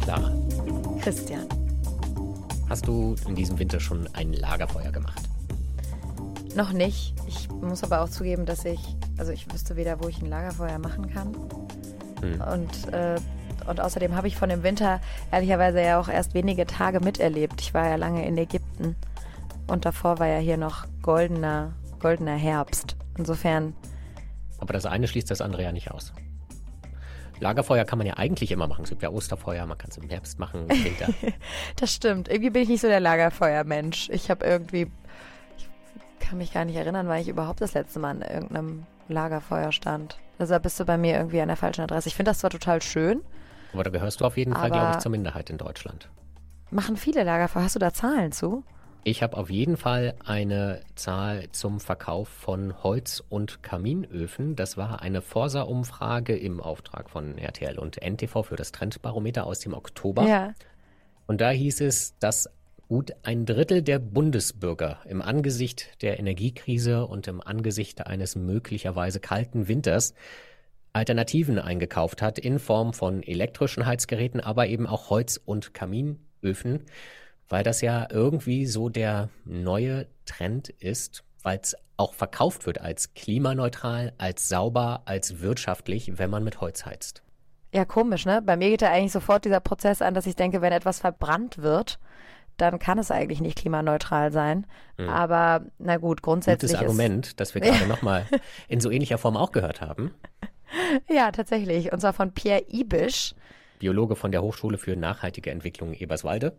[0.00, 0.32] Clara,
[1.00, 1.46] Christian.
[2.68, 5.22] hast du in diesem Winter schon ein Lagerfeuer gemacht?
[6.54, 7.14] Noch nicht.
[7.26, 8.80] Ich muss aber auch zugeben, dass ich,
[9.18, 11.34] also ich wüsste weder, wo ich ein Lagerfeuer machen kann.
[12.20, 12.40] Hm.
[12.40, 13.16] Und, äh,
[13.66, 15.00] und außerdem habe ich von dem Winter
[15.32, 17.60] ehrlicherweise ja auch erst wenige Tage miterlebt.
[17.60, 18.94] Ich war ja lange in Ägypten
[19.66, 22.96] und davor war ja hier noch goldener, goldener Herbst.
[23.16, 23.74] Insofern,
[24.58, 26.12] Aber das eine schließt das andere ja nicht aus.
[27.44, 28.84] Lagerfeuer kann man ja eigentlich immer machen.
[28.84, 31.08] Es gibt ja Osterfeuer, man kann es im Herbst machen, im Winter.
[31.76, 32.28] das stimmt.
[32.28, 34.08] Irgendwie bin ich nicht so der Lagerfeuermensch.
[34.08, 34.90] Ich habe irgendwie,
[35.58, 35.68] ich
[36.20, 40.18] kann mich gar nicht erinnern, weil ich überhaupt das letzte Mal an irgendeinem Lagerfeuer stand.
[40.38, 42.08] Deshalb bist du bei mir irgendwie an der falschen Adresse.
[42.08, 43.20] Ich finde das zwar total schön,
[43.74, 46.08] Aber da gehörst du auf jeden Fall, glaube ich, zur Minderheit in Deutschland.
[46.70, 47.64] machen viele Lagerfeuer.
[47.64, 48.64] Hast du da Zahlen zu?
[49.06, 54.56] Ich habe auf jeden Fall eine Zahl zum Verkauf von Holz- und Kaminöfen.
[54.56, 59.74] Das war eine Forsa-Umfrage im Auftrag von RTL und NTV für das Trendbarometer aus dem
[59.74, 60.26] Oktober.
[60.26, 60.54] Ja.
[61.26, 62.48] Und da hieß es, dass
[62.88, 69.68] gut ein Drittel der Bundesbürger im Angesicht der Energiekrise und im Angesicht eines möglicherweise kalten
[69.68, 70.14] Winters
[70.94, 76.86] Alternativen eingekauft hat in Form von elektrischen Heizgeräten, aber eben auch Holz- und Kaminöfen,
[77.48, 83.14] weil das ja irgendwie so der neue Trend ist, weil es auch verkauft wird als
[83.14, 87.22] klimaneutral, als sauber, als wirtschaftlich, wenn man mit Holz heizt.
[87.72, 88.40] Ja, komisch, ne?
[88.40, 91.58] Bei mir geht da eigentlich sofort dieser Prozess an, dass ich denke, wenn etwas verbrannt
[91.58, 91.98] wird,
[92.56, 94.66] dann kann es eigentlich nicht klimaneutral sein.
[95.08, 98.26] Aber na gut, grundsätzlich Gutes Argument, das wir gerade nochmal
[98.68, 100.12] in so ähnlicher Form auch gehört haben.
[101.08, 101.92] ja tatsächlich.
[101.92, 103.34] Und zwar von Pierre Ibisch.
[103.80, 106.56] Biologe von der Hochschule für nachhaltige Entwicklung Eberswalde.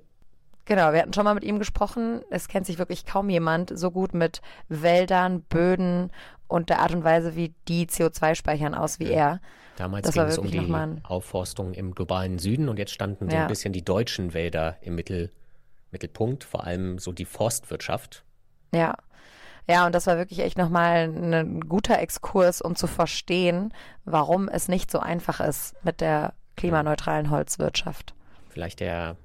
[0.65, 2.21] Genau, wir hatten schon mal mit ihm gesprochen.
[2.31, 6.11] Es kennt sich wirklich kaum jemand so gut mit Wäldern, Böden
[6.47, 9.41] und der Art und Weise, wie die CO2 speichern aus wie er.
[9.77, 13.43] Damals Das ging es um die Aufforstung im globalen Süden und jetzt standen so Ja.
[13.43, 15.31] ein bisschen die deutschen Wälder im Mittel,
[15.91, 18.23] Mittelpunkt, vor allem so die Forstwirtschaft.
[18.73, 18.95] Ja.
[19.67, 23.73] Ja, und das war wirklich echt nochmal ein guter Exkurs, um zu verstehen,
[24.05, 28.13] warum es nicht so einfach ist mit der klimaneutralen Holzwirtschaft.
[28.49, 29.17] Vielleicht der,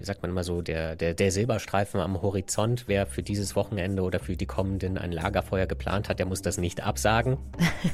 [0.00, 4.00] wie sagt man immer so, der, der, der Silberstreifen am Horizont, wer für dieses Wochenende
[4.02, 7.36] oder für die kommenden ein Lagerfeuer geplant hat, der muss das nicht absagen.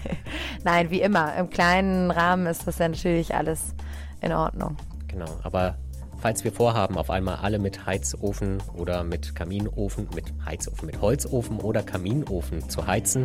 [0.65, 3.75] Nein, wie immer, im kleinen Rahmen ist das ja natürlich alles
[4.21, 4.77] in Ordnung.
[5.09, 5.79] Genau, aber
[6.21, 11.59] falls wir vorhaben, auf einmal alle mit Heizofen oder mit Kaminofen, mit Heizofen, mit Holzofen
[11.59, 13.25] oder Kaminofen zu heizen,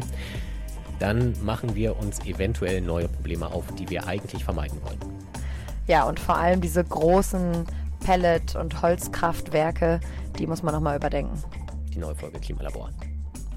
[0.97, 4.97] dann machen wir uns eventuell neue Probleme auf, die wir eigentlich vermeiden wollen.
[5.85, 7.65] Ja, und vor allem diese großen
[8.01, 9.99] Pellet- und Holzkraftwerke,
[10.37, 11.41] die muss man nochmal überdenken.
[11.93, 12.89] Die neue Folge Klimalabor.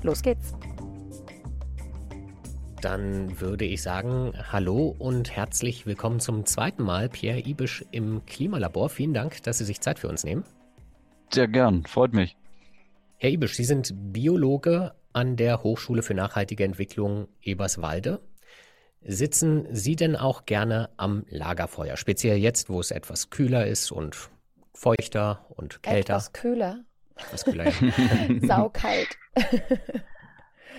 [0.03, 0.55] Los geht's.
[2.81, 8.91] Dann würde ich sagen, hallo und herzlich willkommen zum zweiten Mal, Pierre Ibisch im Klimalabor.
[8.91, 10.45] Vielen Dank, dass Sie sich Zeit für uns nehmen.
[11.33, 12.37] Sehr gern, freut mich.
[13.17, 18.21] Herr Ibisch, Sie sind Biologe an der Hochschule für nachhaltige Entwicklung Eberswalde.
[19.01, 21.97] Sitzen Sie denn auch gerne am Lagerfeuer?
[21.97, 24.31] Speziell jetzt, wo es etwas kühler ist und
[24.85, 26.13] feuchter und kälter.
[26.13, 26.85] Etwas kühler.
[27.17, 27.65] Etwas kühler.
[27.65, 28.47] ja.
[28.47, 29.19] Saukalt.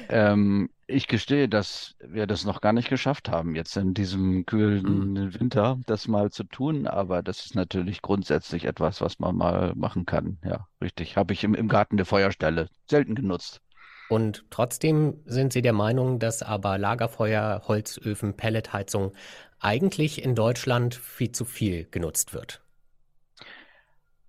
[0.09, 5.33] Ähm, ich gestehe, dass wir das noch gar nicht geschafft haben, jetzt in diesem kühlen
[5.33, 10.05] Winter das mal zu tun, aber das ist natürlich grundsätzlich etwas, was man mal machen
[10.05, 10.37] kann.
[10.43, 11.17] Ja, richtig.
[11.17, 13.61] Habe ich im, im Garten der Feuerstelle selten genutzt.
[14.09, 19.13] Und trotzdem sind Sie der Meinung, dass aber Lagerfeuer, Holzöfen, Pelletheizung
[19.59, 22.64] eigentlich in Deutschland viel zu viel genutzt wird.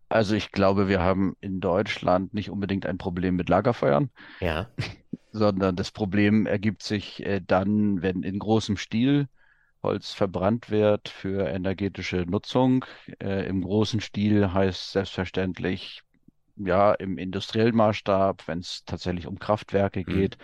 [0.09, 4.11] Also ich glaube, wir haben in Deutschland nicht unbedingt ein Problem mit Lagerfeuern.
[4.41, 4.71] Ja,
[5.33, 9.29] sondern das Problem ergibt sich äh, dann, wenn in großem Stil
[9.83, 12.85] Holz verbrannt wird für energetische Nutzung.
[13.23, 16.03] Äh, Im großen Stil heißt selbstverständlich,
[16.57, 20.13] ja, im industriellen Maßstab, wenn es tatsächlich um Kraftwerke Mhm.
[20.15, 20.39] geht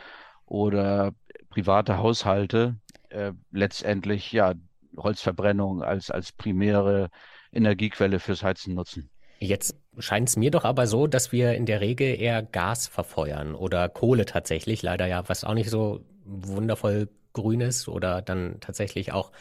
[0.46, 1.12] oder
[1.50, 2.76] private Haushalte,
[3.10, 4.54] äh, letztendlich ja
[4.96, 7.10] Holzverbrennung als, als primäre
[7.52, 9.11] Energiequelle fürs Heizen nutzen.
[9.42, 13.56] Jetzt scheint es mir doch aber so, dass wir in der Regel eher Gas verfeuern
[13.56, 19.12] oder Kohle tatsächlich, leider ja, was auch nicht so wundervoll grün ist oder dann tatsächlich
[19.12, 19.32] auch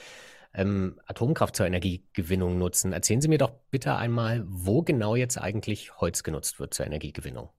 [0.56, 2.94] ähm, Atomkraft zur Energiegewinnung nutzen.
[2.94, 7.50] Erzählen Sie mir doch bitte einmal, wo genau jetzt eigentlich Holz genutzt wird zur Energiegewinnung.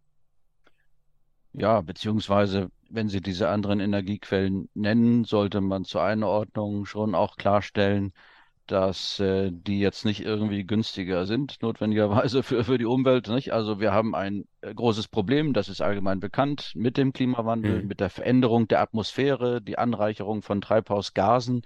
[1.52, 8.12] Ja, beziehungsweise, wenn Sie diese anderen Energiequellen nennen, sollte man zur Einordnung schon auch klarstellen,
[8.66, 13.52] dass äh, die jetzt nicht irgendwie günstiger sind, notwendigerweise für, für die Umwelt, nicht?
[13.52, 17.88] Also wir haben ein äh, großes Problem, das ist allgemein bekannt, mit dem Klimawandel, Mhm.
[17.88, 21.62] mit der Veränderung der Atmosphäre, die Anreicherung von Treibhausgasen,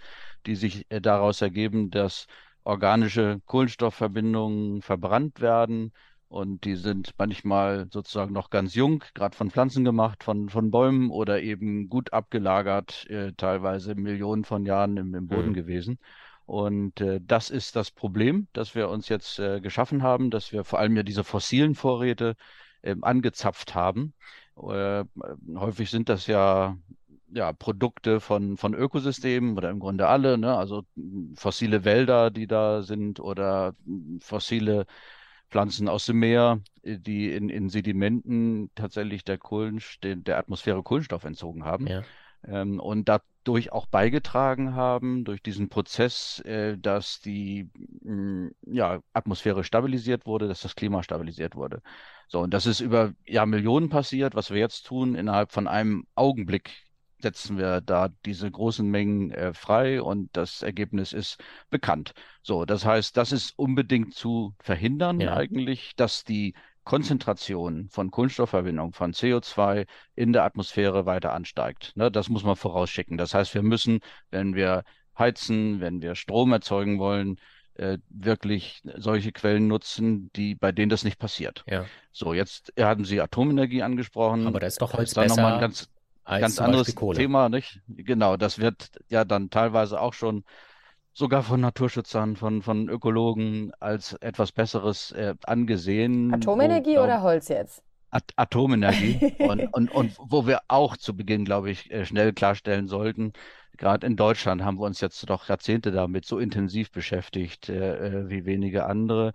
[0.46, 2.26] die sich äh, daraus ergeben, dass
[2.64, 5.92] organische Kohlenstoffverbindungen verbrannt werden.
[6.28, 11.10] Und die sind manchmal sozusagen noch ganz jung, gerade von Pflanzen gemacht, von, von Bäumen
[11.10, 15.54] oder eben gut abgelagert, äh, teilweise Millionen von Jahren im, im Boden mhm.
[15.54, 15.98] gewesen.
[16.46, 20.64] Und äh, das ist das Problem, das wir uns jetzt äh, geschaffen haben, dass wir
[20.64, 22.36] vor allem ja diese fossilen Vorräte
[22.82, 24.14] äh, angezapft haben.
[24.56, 25.04] Äh,
[25.56, 26.76] häufig sind das ja
[27.32, 30.56] ja, Produkte von, von Ökosystemen oder im Grunde alle, ne?
[30.56, 30.84] also
[31.34, 33.74] fossile Wälder, die da sind oder
[34.20, 34.86] fossile
[35.50, 41.64] Pflanzen aus dem Meer, die in, in Sedimenten tatsächlich der, Kohlenst der Atmosphäre Kohlenstoff entzogen
[41.64, 41.86] haben.
[41.86, 42.02] Ja.
[42.46, 43.08] Ähm, und
[43.46, 47.70] dadurch auch beigetragen haben, durch diesen Prozess, äh, dass die
[48.02, 51.80] mh, mm, ja, Atmosphäre stabilisiert wurde, dass das Klima stabilisiert wurde.
[52.28, 54.34] So, und das ist über Jahrmillionen passiert.
[54.34, 56.86] Was wir jetzt tun, innerhalb von einem Augenblick
[57.22, 62.12] setzen wir da diese großen Mengen äh, frei und das Ergebnis ist bekannt.
[62.42, 65.34] So, das heißt, das ist unbedingt zu verhindern ja.
[65.34, 66.54] eigentlich, dass die
[66.86, 71.92] Konzentration von Kohlenstoffverbindung von CO2 in der Atmosphäre weiter ansteigt.
[71.96, 73.18] Ne, das muss man vorausschicken.
[73.18, 73.98] Das heißt, wir müssen,
[74.30, 74.84] wenn wir
[75.18, 77.40] heizen, wenn wir Strom erzeugen wollen,
[77.74, 81.64] äh, wirklich solche Quellen nutzen, die, bei denen das nicht passiert.
[81.68, 81.86] Ja.
[82.12, 84.46] So, jetzt haben Sie Atomenergie angesprochen.
[84.46, 85.54] Aber da ist doch Holz ist besser.
[85.54, 85.88] Ein ganz,
[86.22, 87.80] als ganz anderes Thema, nicht?
[87.88, 90.44] Genau, das wird ja dann teilweise auch schon
[91.16, 96.34] sogar von Naturschützern, von, von Ökologen als etwas Besseres äh, angesehen.
[96.34, 97.82] Atomenergie wo, oder Holz jetzt?
[98.10, 99.34] At Atomenergie.
[99.38, 103.32] und, und, und wo wir auch zu Beginn, glaube ich, äh, schnell klarstellen sollten,
[103.78, 108.28] gerade in Deutschland haben wir uns jetzt doch Jahrzehnte damit so intensiv beschäftigt äh, äh
[108.28, 109.32] wie wenige andere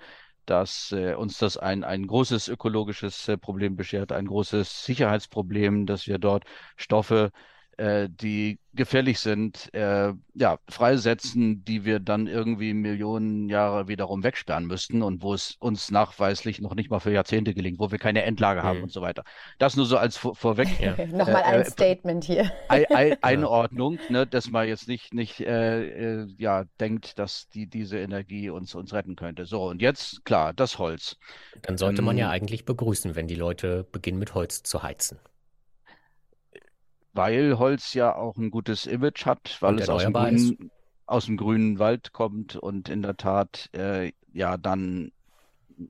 [0.48, 6.08] dass äh, uns das ein, ein großes ökologisches äh, Problem beschert, ein großes Sicherheitsproblem, dass
[6.08, 6.46] wir dort
[6.76, 7.32] Stoffe
[7.78, 14.66] äh, die gefährlich sind, äh, ja, freisetzen, die wir dann irgendwie Millionen Jahre wiederum wegsperren
[14.66, 18.24] müssten und wo es uns nachweislich noch nicht mal für Jahrzehnte gelingt, wo wir keine
[18.24, 18.84] Endlage haben mhm.
[18.84, 19.24] und so weiter.
[19.60, 20.70] Das nur so als vor, vorweg.
[20.80, 20.96] Ja.
[21.08, 22.52] Nochmal ein äh, äh, Statement hier.
[22.70, 28.00] Ein, ein, Einordnung, ne, dass man jetzt nicht, nicht äh, ja, denkt, dass die, diese
[28.00, 29.46] Energie uns, uns retten könnte.
[29.46, 31.18] So, und jetzt, klar, das Holz.
[31.62, 35.20] Dann sollte man ja ähm, eigentlich begrüßen, wenn die Leute beginnen mit Holz zu heizen
[37.14, 40.72] weil Holz ja auch ein gutes Image hat, weil es aus dem, grünen,
[41.06, 45.12] aus dem, grünen, Wald kommt und in der Tat äh, ja dann,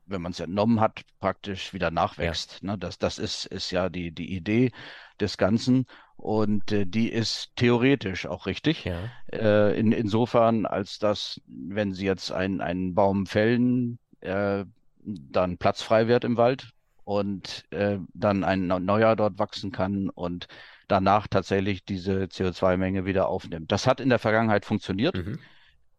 [0.06, 2.60] wenn man es entnommen hat, praktisch wieder nachwächst.
[2.62, 2.72] Ja.
[2.72, 2.78] Ne?
[2.78, 4.72] Das, das ist, ist ja die, die Idee
[5.20, 5.86] des Ganzen
[6.18, 8.86] und äh, die ist theoretisch auch richtig.
[8.86, 9.00] Ja.
[9.32, 14.66] Äh, in, insofern, als dass, wenn Sie jetzt einen, einen Baum fällen, äh,
[15.04, 16.70] dann Platz frei wird im Wald
[17.04, 20.48] und äh, dann ein neuer dort wachsen kann und
[20.92, 23.72] danach tatsächlich diese CO2-Menge wieder aufnimmt.
[23.72, 25.40] Das hat in der Vergangenheit funktioniert mhm.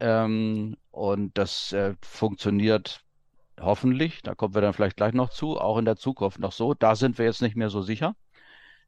[0.00, 3.02] ähm, und das äh, funktioniert
[3.58, 6.74] hoffentlich, da kommen wir dann vielleicht gleich noch zu, auch in der Zukunft noch so.
[6.74, 8.14] Da sind wir jetzt nicht mehr so sicher.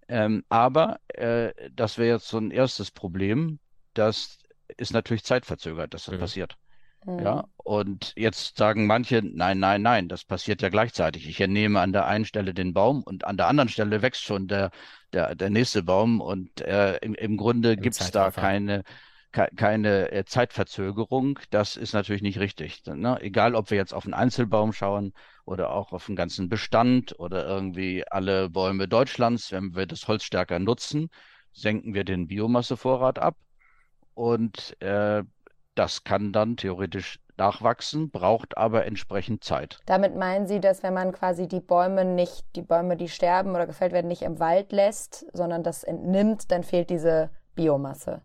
[0.08, 3.58] Ähm, aber äh, das wäre jetzt so ein erstes Problem.
[3.94, 4.38] Das
[4.76, 6.20] ist natürlich zeitverzögert, dass das mhm.
[6.20, 6.56] passiert.
[7.06, 7.42] Ja, mhm.
[7.56, 11.28] und jetzt sagen manche, nein, nein, nein, das passiert ja gleichzeitig.
[11.28, 14.48] Ich entnehme an der einen Stelle den Baum und an der anderen Stelle wächst schon
[14.48, 14.70] der,
[15.12, 18.84] der, der nächste Baum und äh, im, im Grunde gibt es da keine,
[19.32, 21.38] ke keine äh, Zeitverzögerung.
[21.50, 22.82] Das ist natürlich nicht richtig.
[22.86, 23.20] Ne?
[23.20, 25.12] Egal, ob wir jetzt auf einen Einzelbaum schauen
[25.44, 30.24] oder auch auf einen ganzen Bestand oder irgendwie alle Bäume Deutschlands, wenn wir das Holz
[30.24, 31.10] stärker nutzen,
[31.52, 33.36] senken wir den Biomassevorrat ab.
[34.14, 35.22] Und äh,
[35.74, 39.80] das kann dann theoretisch nachwachsen, braucht aber entsprechend Zeit.
[39.86, 43.66] Damit meinen Sie, dass wenn man quasi die Bäume nicht, die Bäume, die sterben oder
[43.66, 48.22] gefällt werden, nicht im Wald lässt, sondern das entnimmt, dann fehlt diese Biomasse.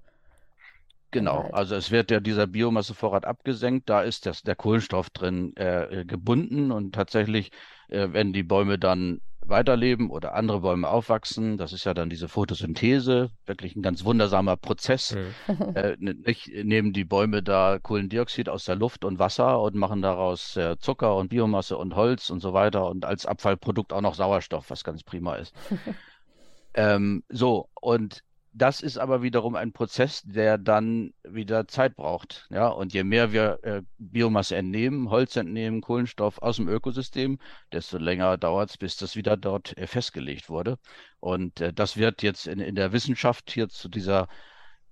[1.12, 6.06] Genau, also es wird ja dieser Biomassevorrat abgesenkt, da ist das, der Kohlenstoff drin äh,
[6.06, 7.52] gebunden und tatsächlich,
[7.88, 11.58] äh, wenn die Bäume dann weiterleben oder andere Bäume aufwachsen.
[11.58, 15.16] Das ist ja dann diese Photosynthese, wirklich ein ganz wundersamer Prozess.
[15.16, 15.30] Mhm.
[15.76, 20.58] Äh, nicht, nehmen die Bäume da Kohlendioxid aus der Luft und Wasser und machen daraus
[20.58, 24.70] äh, Zucker und Biomasse und Holz und so weiter und als Abfallprodukt auch noch Sauerstoff,
[24.70, 25.54] was ganz prima ist.
[26.74, 32.48] ähm, so, und das ist aber wiederum ein Prozess, der dann wieder Zeit braucht.
[32.50, 37.40] Ja, und je mehr wir äh, Biomasse entnehmen, Holz entnehmen, Kohlenstoff aus dem Ökosystem,
[37.72, 40.78] desto länger dauert es, bis das wieder dort äh, festgelegt wurde.
[41.20, 44.28] Und äh, das wird jetzt in, in der Wissenschaft hier zu dieser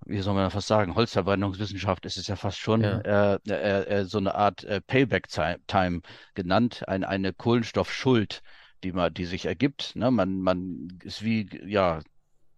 [0.06, 3.00] wie soll man fast sagen, Holzverbrennungswissenschaft ist es ja fast schon ja.
[3.34, 6.02] Äh, äh, äh so eine Art äh, Payback-Time
[6.36, 8.42] genannt, ein, eine Kohlenstoffschuld,
[8.84, 9.96] die man, die sich ergibt.
[9.96, 10.12] Ne?
[10.12, 12.02] Man, man ist wie, ja,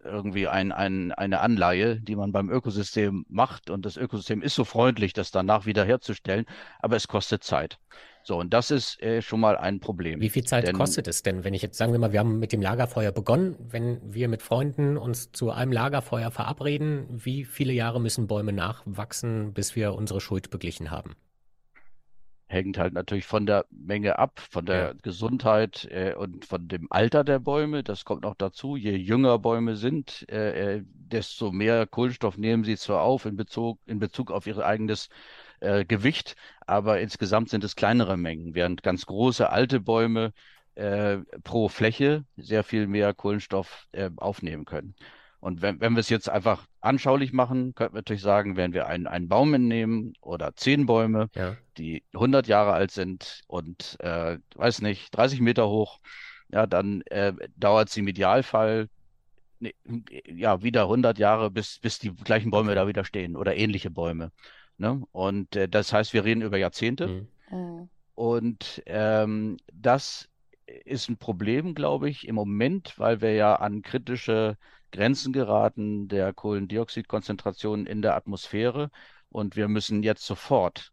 [0.03, 3.69] irgendwie ein, ein, eine Anleihe, die man beim Ökosystem macht.
[3.69, 6.45] Und das Ökosystem ist so freundlich, das danach wiederherzustellen,
[6.79, 7.79] aber es kostet Zeit.
[8.23, 10.19] So, und das ist äh, schon mal ein Problem.
[10.21, 12.37] Wie viel Zeit denn, kostet es denn, wenn ich jetzt, sagen wir mal, wir haben
[12.39, 17.73] mit dem Lagerfeuer begonnen, wenn wir mit Freunden uns zu einem Lagerfeuer verabreden, wie viele
[17.73, 21.15] Jahre müssen Bäume nachwachsen, bis wir unsere Schuld beglichen haben?
[22.49, 24.93] Hängt halt natürlich von der Menge ab, von der ja.
[25.03, 27.83] Gesundheit äh, und von dem Alter der Bäume.
[27.83, 28.75] Das kommt noch dazu.
[28.75, 33.79] Je jünger Bäume sind, äh, äh, desto mehr Kohlenstoff nehmen sie zwar auf in Bezug,
[33.85, 35.09] in Bezug auf ihr eigenes
[35.59, 40.33] äh, Gewicht, aber insgesamt sind es kleinere Mengen, während ganz große alte Bäume
[40.75, 44.95] äh, pro Fläche sehr viel mehr Kohlenstoff äh, aufnehmen können.
[45.39, 48.87] Und wenn, wenn wir es jetzt einfach anschaulich machen, könnten wir natürlich sagen, wenn wir
[48.87, 51.55] einen, einen Baum nehmen oder zehn Bäume, ja.
[51.77, 55.99] die 100 Jahre alt sind und, äh, weiß nicht, 30 Meter hoch,
[56.51, 58.89] ja, dann äh, dauert es im Idealfall
[59.59, 59.73] ne,
[60.25, 64.31] ja, wieder 100 Jahre, bis, bis die gleichen Bäume da wieder stehen oder ähnliche Bäume.
[64.77, 65.01] Ne?
[65.11, 67.07] Und äh, das heißt, wir reden über Jahrzehnte.
[67.07, 67.57] Mhm.
[67.57, 67.89] mhm.
[68.15, 70.27] Und ähm, das
[70.85, 74.57] ist ein Problem, glaube ich, im Moment, weil wir ja an kritische
[74.91, 78.89] Grenzen geraten der Kohlendioxidkonzentration in der Atmosphäre.
[79.29, 80.91] Und wir müssen jetzt sofort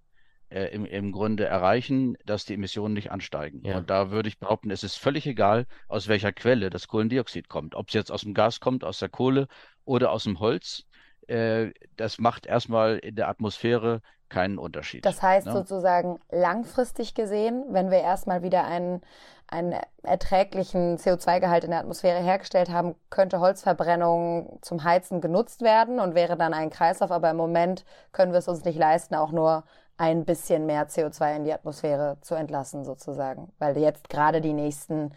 [0.48, 3.62] äh, im, im Grunde erreichen, dass die Emissionen nicht ansteigen.
[3.64, 3.78] Ja.
[3.78, 7.74] Und da würde ich behaupten, es ist völlig egal, aus welcher Quelle das Kohlendioxid kommt.
[7.74, 9.48] Ob es jetzt aus dem Gas kommt, aus der Kohle
[9.84, 10.84] oder aus dem Holz.
[11.26, 15.04] Äh, das macht erstmal in der Atmosphäre keinen Unterschied.
[15.04, 15.52] Das heißt ne?
[15.52, 19.00] sozusagen langfristig gesehen, wenn wir erstmal wieder einen,
[19.48, 26.14] einen erträglichen CO2-Gehalt in der Atmosphäre hergestellt haben, könnte Holzverbrennung zum Heizen genutzt werden und
[26.14, 27.10] wäre dann ein Kreislauf.
[27.10, 29.64] Aber im Moment können wir es uns nicht leisten, auch nur
[29.98, 33.52] ein bisschen mehr CO2 in die Atmosphäre zu entlassen, sozusagen.
[33.58, 35.12] Weil jetzt gerade die nächsten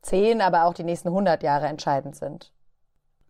[0.00, 2.51] zehn, aber auch die nächsten 100 Jahre entscheidend sind.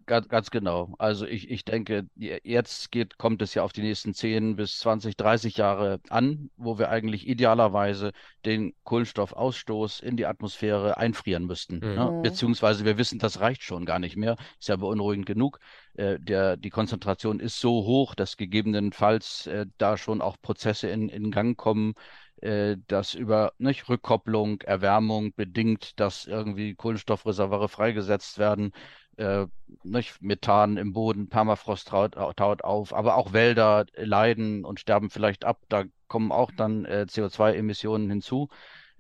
[0.06, 0.94] Ganz, ganz genau.
[0.99, 5.16] Also ich, ich denke, jetzt geht, kommt es ja auf die nächsten 10 bis 20,
[5.16, 8.12] 30 Jahre an, wo wir eigentlich idealerweise
[8.44, 11.76] den Kohlenstoffausstoß in die Atmosphäre einfrieren müssten.
[11.76, 11.94] Mhm.
[11.94, 12.21] Ne?
[12.23, 14.37] Beziehungsweise wir wissen, das reicht schon gar nicht mehr.
[14.59, 15.59] Ist ja beunruhigend genug.
[15.94, 21.09] Äh, der, die Konzentration ist so hoch, dass gegebenenfalls äh, da schon auch Prozesse in,
[21.09, 21.94] in Gang kommen,
[22.40, 28.73] äh, dass über nicht, Rückkopplung, Erwärmung bedingt, dass irgendwie Kohlenstoffreservare freigesetzt werden
[29.16, 29.47] äh,
[29.83, 35.45] nicht, Methan im Boden, Permafrost taut, taut, auf, aber auch Wälder leiden und sterben vielleicht
[35.45, 35.61] ab.
[35.69, 38.49] Da kommen auch dann äh, CO2-Emissionen hinzu.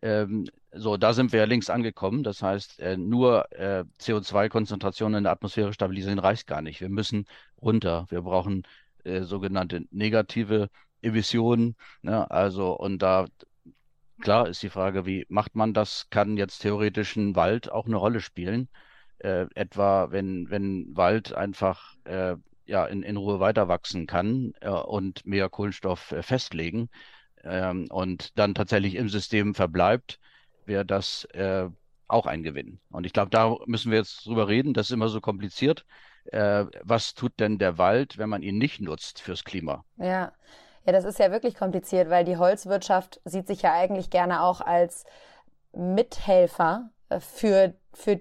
[0.02, 2.22] Ähm, so, da sind wir ja links angekommen.
[2.22, 6.80] Das heißt, äh, nur äh, CO2-Konzentrationen in der Atmosphäre stabilisieren reicht gar nicht.
[6.80, 7.26] Wir müssen
[7.60, 8.06] runter.
[8.08, 8.64] Wir brauchen
[9.04, 10.68] äh, sogenannte negative
[11.02, 11.76] Emissionen.
[12.02, 12.30] Ne?
[12.30, 13.26] Also, und da
[14.20, 16.08] klar ist die Frage, wie macht man das?
[16.10, 18.68] Kann jetzt theoretisch ein Wald auch eine Rolle spielen?
[19.22, 22.36] Äh, etwa wenn, wenn Wald einfach äh,
[22.66, 26.88] ja, in, in Ruhe weiter wachsen kann äh, und mehr Kohlenstoff äh, festlegen
[27.44, 30.18] ähm, und dann tatsächlich im System verbleibt,
[30.64, 31.68] wäre das äh,
[32.08, 32.80] auch ein Gewinn.
[32.90, 34.74] Und ich glaube, da müssen wir jetzt drüber reden.
[34.74, 35.84] Das ist immer so kompliziert.
[36.26, 39.84] Äh, was tut denn der Wald, wenn man ihn nicht nutzt fürs Klima?
[39.96, 40.32] Ja.
[40.84, 44.60] Ja, das ist ja wirklich kompliziert, weil die Holzwirtschaft sieht sich ja eigentlich gerne auch
[44.60, 45.04] als
[45.72, 48.20] Mithelfer für, für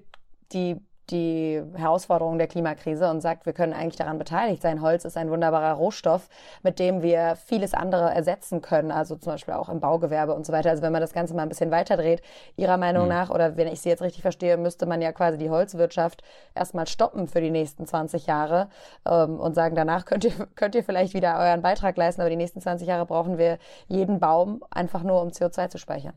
[0.51, 0.77] die
[1.11, 4.81] die Herausforderungen der Klimakrise und sagt, wir können eigentlich daran beteiligt sein.
[4.81, 6.29] Holz ist ein wunderbarer Rohstoff,
[6.63, 10.53] mit dem wir vieles andere ersetzen können, also zum Beispiel auch im Baugewerbe und so
[10.53, 10.69] weiter.
[10.69, 12.21] Also wenn man das Ganze mal ein bisschen weiterdreht,
[12.55, 13.09] Ihrer Meinung mhm.
[13.09, 16.23] nach, oder wenn ich Sie jetzt richtig verstehe, müsste man ja quasi die Holzwirtschaft
[16.55, 18.69] erstmal stoppen für die nächsten 20 Jahre
[19.05, 22.37] ähm, und sagen, danach könnt ihr, könnt ihr vielleicht wieder euren Beitrag leisten, aber die
[22.37, 26.13] nächsten 20 Jahre brauchen wir jeden Baum einfach nur, um CO2 zu speichern.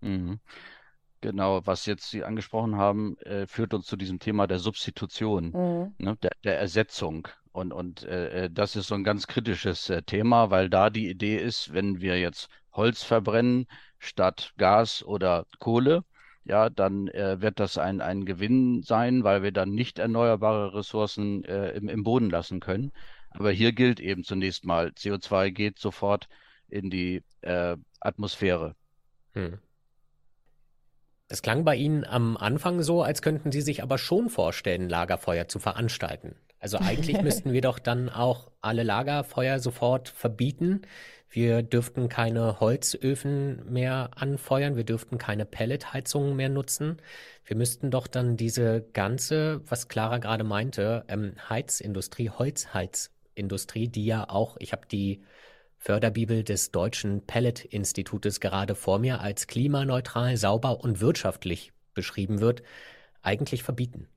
[0.00, 0.40] Mhm.
[1.24, 5.94] Genau, was jetzt Sie angesprochen haben, äh, führt uns zu diesem Thema der Substitution, mhm.
[5.96, 7.28] ne, der, der, Ersetzung.
[7.50, 11.08] Und, und äh, äh, das ist so ein ganz kritisches äh, Thema, weil da die
[11.08, 13.66] Idee ist, wenn wir jetzt Holz verbrennen
[13.98, 16.04] statt Gas oder Kohle,
[16.44, 21.42] ja, dann äh, wird das ein, ein Gewinn sein, weil wir dann nicht erneuerbare Ressourcen
[21.44, 22.92] äh, im, im Boden lassen können.
[23.30, 26.28] Aber hier gilt eben zunächst mal, CO2 geht sofort
[26.68, 27.22] in die
[28.00, 28.74] Atmosphäre.
[29.32, 29.58] Hm.
[31.34, 35.48] Es klang bei Ihnen am Anfang so, als könnten Sie sich aber schon vorstellen, Lagerfeuer
[35.48, 36.36] zu veranstalten.
[36.60, 40.82] Also eigentlich müssten wir doch dann auch alle Lagerfeuer sofort verbieten.
[41.28, 46.98] Wir dürften keine Holzöfen mehr anfeuern, wir dürften keine Pelletheizungen mehr nutzen.
[47.44, 54.30] Wir müssten doch dann diese ganze, was Clara gerade meinte, ähm, Heizindustrie, Holzheizindustrie, die ja
[54.30, 55.24] auch, ich habe die
[55.84, 62.62] Förderbibel des Deutschen Pellet-Institutes gerade vor mir als klimaneutral, sauber und wirtschaftlich beschrieben wird,
[63.20, 64.08] eigentlich verbieten.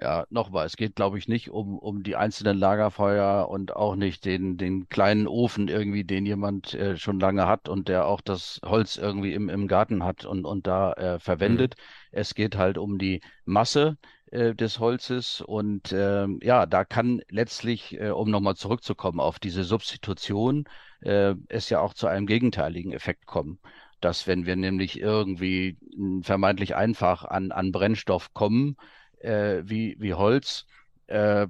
[0.00, 4.24] Ja, nochmal, es geht, glaube ich, nicht um, um die einzelnen Lagerfeuer und auch nicht
[4.24, 8.58] den, den kleinen Ofen irgendwie, den jemand äh, schon lange hat und der auch das
[8.64, 11.74] Holz irgendwie im, im Garten hat und, und da äh, verwendet.
[11.76, 12.18] Mhm.
[12.18, 13.98] Es geht halt um die Masse
[14.32, 19.64] äh, des Holzes und ähm, ja, da kann letztlich, äh, um nochmal zurückzukommen auf diese
[19.64, 20.64] Substitution,
[21.00, 23.58] äh, es ja auch zu einem gegenteiligen Effekt kommen
[24.02, 25.78] dass wenn wir nämlich irgendwie
[26.22, 28.76] vermeintlich einfach an, an Brennstoff kommen,
[29.20, 30.66] äh, wie, wie Holz
[31.06, 31.46] äh,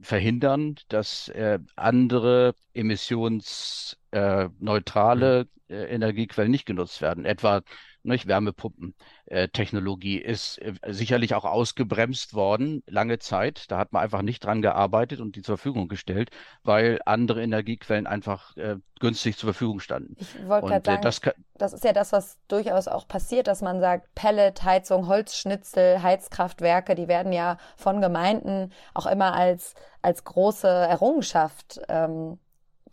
[0.00, 7.62] verhindern, dass äh, andere emissionsneutrale äh, Energiequellen nicht genutzt werden, etwa
[8.04, 8.26] nicht?
[8.26, 13.70] Wärmepumpentechnologie ist äh, sicherlich auch ausgebremst worden, lange Zeit.
[13.70, 16.30] Da hat man einfach nicht dran gearbeitet und die zur Verfügung gestellt,
[16.62, 20.16] weil andere Energiequellen einfach äh, günstig zur Verfügung standen.
[20.18, 21.20] Ich wollte gerade äh, sagen, das,
[21.54, 26.94] das, ist ja das, was durchaus auch passiert, dass man sagt, Pellet, Heizung, Holzschnitzel, Heizkraftwerke,
[26.94, 32.38] die werden ja von Gemeinden auch immer als, als große Errungenschaft ähm,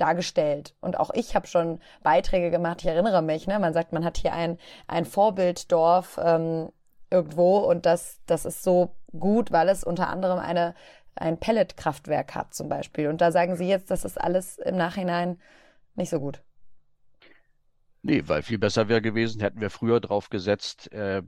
[0.02, 0.76] dargestellt.
[0.82, 3.60] Und auch ich habe schon Beiträge gemacht, ich erinnere mich, ne?
[3.60, 6.70] man sagt, man hat hier ein, ein Vorbilddorf ähm,
[7.10, 10.76] irgendwo und das, das ist so gut, weil es unter anderem eine,
[11.16, 13.08] ein Pelletkraftwerk hat zum Beispiel.
[13.08, 15.40] Und da sagen Sie jetzt, das ist alles im Nachhinein
[15.96, 16.42] nicht so gut.
[18.02, 21.22] Nee, weil viel besser wäre gewesen, hätten wir früher drauf gesetzt, äh,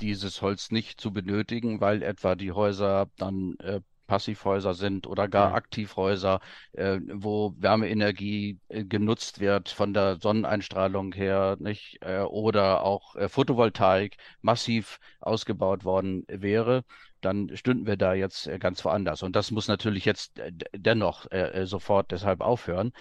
[0.00, 5.50] dieses Holz nicht zu benötigen, weil etwa die Häuser dann äh, Passivhäuser sind oder gar
[5.50, 5.54] ja.
[5.54, 6.40] Aktivhäuser,
[6.72, 11.98] äh, wo Wärmeenergie äh, genutzt wird von der Sonneneinstrahlung her, nicht?
[12.00, 16.84] Äh, oder auch äh, Photovoltaik massiv ausgebaut worden wäre
[17.20, 19.24] dann stünden wir da jetzt äh, ganz woanders.
[19.24, 21.26] Und das muss natürlich jetzt äh, dennoch
[21.64, 22.92] sofort deshalb aufhören.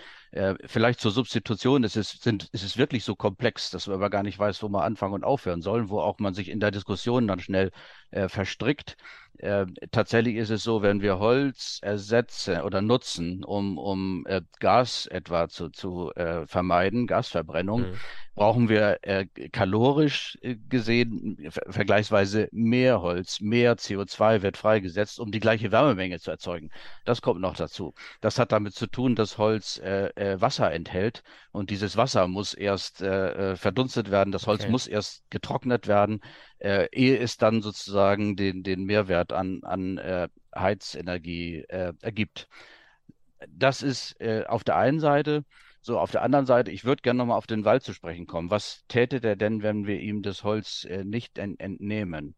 [0.66, 4.24] Vielleicht zur Substitution, es ist, sind, es ist wirklich so komplex, dass man aber gar
[4.24, 7.28] nicht weiß, wo man anfangen und aufhören soll, wo auch man sich in der Diskussion
[7.28, 7.72] dann schnell
[8.12, 8.98] äh, verstrickt.
[9.38, 15.06] Äh, tatsächlich ist es so, wenn wir Holz ersetzen oder nutzen, um, um äh, Gas
[15.06, 16.12] etwa zu, zu
[16.46, 17.94] vermeiden, Gasverbrennung, mhm
[18.38, 25.32] brauchen wir äh, kalorisch äh, gesehen ver vergleichsweise mehr Holz, mehr CO2 wird freigesetzt, um
[25.32, 26.70] die gleiche Wärmemenge zu erzeugen.
[27.04, 27.96] Das kommt noch dazu.
[28.22, 29.82] Das hat damit zu tun, dass Holz
[30.28, 34.62] äh, äh, Wasser enthält und dieses Wasser muss erst äh, äh, verdunstet werden, das Holz
[34.64, 34.72] okay.
[34.72, 36.22] muss erst getrocknet werden,
[36.60, 42.48] ehe es dann sozusagen den, den Mehrwert an, an Heizenergie ergibt.
[43.48, 44.16] Das ist
[44.48, 45.44] auf der einen Seite.
[45.82, 48.50] So, auf der anderen Seite, ich würde gerne nochmal auf den Wald zu sprechen kommen.
[48.50, 52.36] Was täte der denn, wenn wir ihm das Holz äh, nicht ent entnehmen?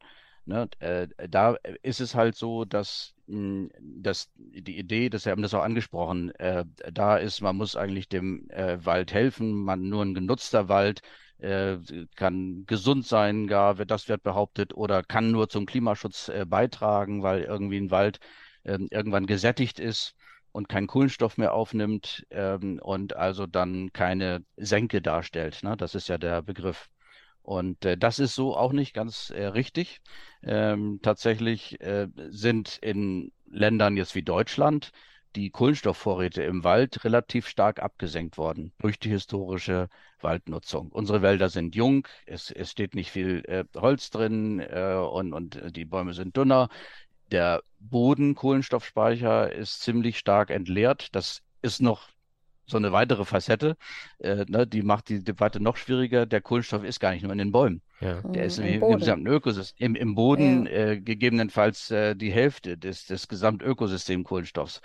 [0.50, 0.68] Ne?
[0.80, 5.64] Äh, da ist es halt so, dass, hm, dass die Idee, das haben das auch
[5.64, 10.68] angesprochen, äh, da ist, man muss eigentlich dem äh, Wald helfen, man nur ein genutzter
[10.68, 11.02] Wald
[11.38, 11.78] äh,
[12.16, 17.44] kann gesund sein, gar das wird behauptet, oder kann nur zum Klimaschutz äh, beitragen, weil
[17.44, 18.20] irgendwie ein Wald
[18.66, 20.16] ähm, irgendwann gesättigt ist
[20.52, 25.62] und keinen Kohlenstoff mehr aufnimmt ähm, und also dann keine Senke darstellt.
[25.62, 25.78] Ne?
[25.78, 26.90] Das ist ja der Begriff.
[27.50, 30.02] Und äh, das ist so auch nicht ganz äh, richtig.
[30.44, 34.92] Ähm, tatsächlich äh, sind in Ländern jetzt wie Deutschland
[35.36, 39.90] die Kohlenstoffvorräte im Wald relativ stark abgesenkt worden durch die historische
[40.22, 40.92] Waldnutzung.
[40.92, 45.76] Unsere Wälder sind jung, es, es steht nicht viel äh, Holz drin äh, und, und
[45.76, 46.70] die Bäume sind dünner.
[47.32, 51.16] Der Bodenkohlenstoffspeicher ist ziemlich stark entleert.
[51.16, 52.10] Das ist noch
[52.70, 53.78] so eine weitere Facette,
[54.20, 56.26] äh, ne, die macht die Debatte noch schwieriger.
[56.26, 57.82] Der Kohlenstoff ist gar nicht nur in den Bäumen.
[58.02, 58.22] Ja.
[58.22, 60.72] Der ist Im, im gesamten Ökosystem, im, im Boden ja.
[60.72, 64.82] äh, gegebenenfalls äh, die Hälfte des, des Gesamtökosystems Kohlenstoffs.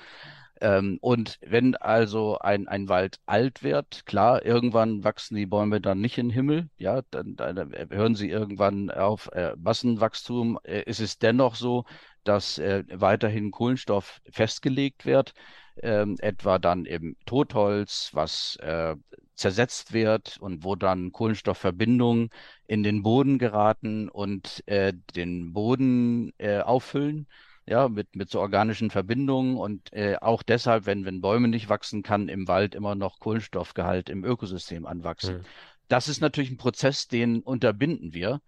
[0.60, 6.00] Ähm, und wenn also ein, ein Wald alt wird, klar, irgendwann wachsen die Bäume dann
[6.00, 10.58] nicht in den Himmel, ja, dann, dann hören sie irgendwann auf äh, Massenwachstum.
[10.64, 11.84] Äh, ist es dennoch so,
[12.22, 15.34] dass äh, weiterhin Kohlenstoff festgelegt wird,
[15.82, 18.96] ähm, etwa dann im Totholz, was äh,
[19.34, 22.30] zersetzt wird und wo dann Kohlenstoffverbindungen
[22.66, 27.26] in den Boden geraten und äh, den Boden äh, auffüllen
[27.66, 32.02] ja, mit, mit so organischen Verbindungen und äh, auch deshalb, wenn, wenn Bäume nicht wachsen,
[32.02, 35.38] kann im Wald immer noch Kohlenstoffgehalt im Ökosystem anwachsen.
[35.38, 35.44] Mhm.
[35.88, 38.40] Das ist natürlich ein Prozess, den unterbinden wir,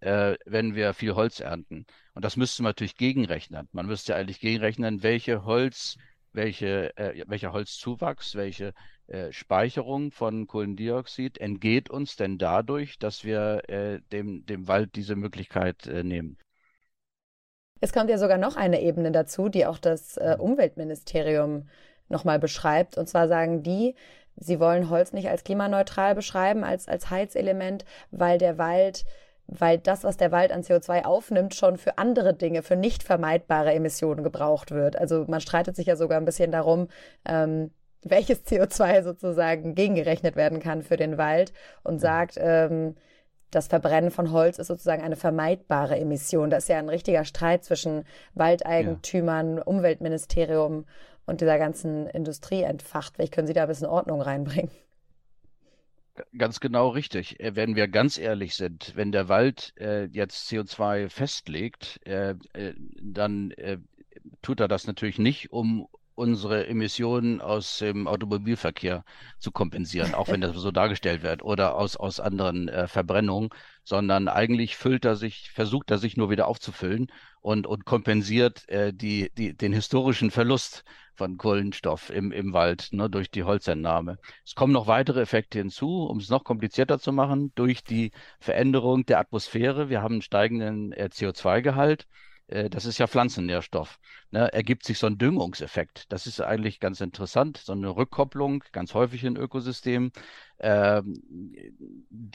[0.00, 1.86] äh, wenn wir viel Holz ernten.
[2.14, 3.68] Und das müsste man natürlich gegenrechnen.
[3.72, 5.96] Man müsste eigentlich gegenrechnen, welche Holz,
[6.34, 8.72] welche, äh, welcher Holzzuwachs, welche
[9.06, 15.16] äh, Speicherung von Kohlendioxid entgeht uns denn dadurch, dass wir äh, dem, dem Wald diese
[15.16, 16.38] Möglichkeit äh, nehmen.
[17.80, 21.68] Es kommt ja sogar noch eine Ebene dazu, die auch das äh, Umweltministerium
[22.08, 22.96] nochmal beschreibt.
[22.96, 23.94] Und zwar sagen die,
[24.36, 29.04] sie wollen Holz nicht als klimaneutral beschreiben, als, als Heizelement, weil der Wald
[29.46, 33.72] weil das, was der Wald an CO2 aufnimmt, schon für andere Dinge, für nicht vermeidbare
[33.72, 34.96] Emissionen gebraucht wird.
[34.96, 36.88] Also man streitet sich ja sogar ein bisschen darum,
[37.26, 37.70] ähm,
[38.02, 41.52] welches CO2 sozusagen gegengerechnet werden kann für den Wald
[41.82, 42.96] und sagt, ähm,
[43.50, 46.50] das Verbrennen von Holz ist sozusagen eine vermeidbare Emission.
[46.50, 48.04] Da ist ja ein richtiger Streit zwischen
[48.34, 49.62] Waldeigentümern, ja.
[49.62, 50.86] Umweltministerium
[51.26, 53.14] und dieser ganzen Industrie entfacht.
[53.14, 54.70] Vielleicht können Sie da ein bisschen Ordnung reinbringen.
[56.36, 57.40] Ganz genau richtig.
[57.40, 62.74] Äh, wenn wir ganz ehrlich sind, wenn der Wald äh, jetzt CO2 festlegt, äh, äh,
[63.00, 63.78] dann äh,
[64.42, 69.04] tut er das natürlich nicht, um unsere Emissionen aus dem Automobilverkehr
[69.38, 73.50] zu kompensieren, auch wenn das so dargestellt wird, oder aus, aus anderen äh, Verbrennungen,
[73.82, 77.08] sondern eigentlich füllt er sich, versucht er sich nur wieder aufzufüllen
[77.40, 83.08] und, und kompensiert äh, die, die, den historischen Verlust von Kohlenstoff im, im Wald ne,
[83.08, 84.18] durch die Holzentnahme.
[84.44, 89.06] Es kommen noch weitere Effekte hinzu, um es noch komplizierter zu machen, durch die Veränderung
[89.06, 89.88] der Atmosphäre.
[89.88, 92.06] Wir haben einen steigenden äh, CO2-Gehalt.
[92.46, 93.98] Äh, das ist ja Pflanzennährstoff,
[94.30, 96.12] ne, ergibt sich so ein Düngungseffekt.
[96.12, 100.12] Das ist eigentlich ganz interessant, so eine Rückkopplung, ganz häufig in Ökosystemen.
[100.58, 101.02] Äh,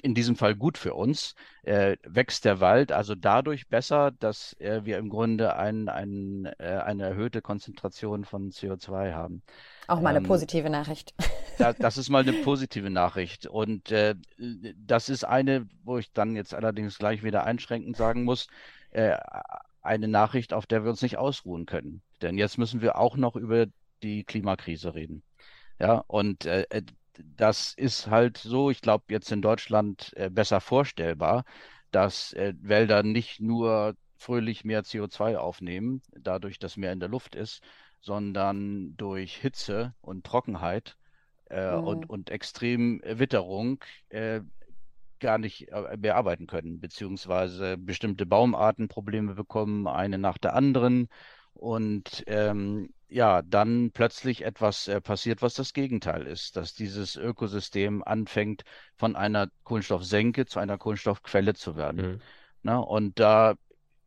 [0.02, 1.36] in diesem Fall gut für uns.
[1.64, 6.66] Äh, wächst der Wald also dadurch besser, dass äh, wir im Grunde ein, ein, äh,
[6.66, 9.42] eine erhöhte Konzentration von CO2 haben.
[9.88, 11.14] Auch mal eine ähm, positive Nachricht.
[11.58, 13.48] Da, das ist mal eine positive Nachricht.
[13.48, 18.48] Und äh, das ist eine, wo ich dann jetzt allerdings gleich wieder einschränkend sagen muss,
[18.92, 19.16] äh,
[19.82, 22.02] eine Nachricht, auf der wir uns nicht ausruhen können.
[22.22, 23.68] Denn jetzt müssen wir auch noch über
[24.04, 25.24] die Klimakrise reden.
[25.80, 26.84] Ja, und äh, äh
[27.36, 31.44] das ist halt so, ich glaube, jetzt in Deutschland äh, besser vorstellbar,
[31.92, 37.36] dass äh, Wälder nicht nur fröhlich mehr CO2 aufnehmen, dadurch, dass mehr in der Luft
[37.36, 37.62] ist,
[38.02, 40.98] sondern durch Hitze und Trockenheit
[41.50, 41.84] äh, mhm.
[41.84, 44.42] und, und extrem Witterung äh,
[45.20, 51.08] gar nicht äh, mehr arbeiten können, beziehungsweise bestimmte Baumarten Probleme bekommen, eine nach der anderen.
[51.54, 58.04] Und ähm, ja, dann plötzlich etwas äh, passiert, was das Gegenteil ist, dass dieses Ökosystem
[58.04, 58.64] anfängt,
[58.96, 62.14] von einer Kohlenstoffsenke zu einer Kohlenstoffquelle zu werden.
[62.14, 62.22] Mhm.
[62.62, 63.56] Na, und da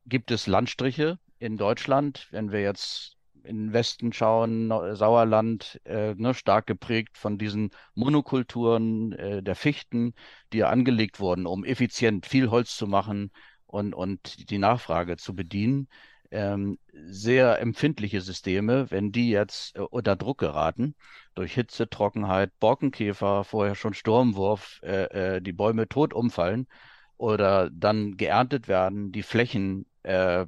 [0.06, 6.34] gibt es Landstriche in Deutschland, wenn wir jetzt in den Westen schauen, Sauerland, äh, ne,
[6.34, 10.14] stark geprägt von diesen Monokulturen äh, der Fichten,
[10.52, 13.30] die ja angelegt wurden, um effizient viel Holz zu machen
[13.66, 15.88] und, und die Nachfrage zu bedienen.
[16.30, 20.94] Ähm, sehr empfindliche Systeme, wenn die jetzt äh, unter Druck geraten,
[21.34, 26.68] durch Hitze, Trockenheit, Borkenkäfer, vorher schon Sturmwurf, äh, äh, die Bäume tot umfallen
[27.18, 30.46] oder dann geerntet werden, die Flächen äh,